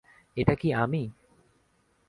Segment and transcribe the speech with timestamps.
[0.37, 1.03] এটা কি আমি?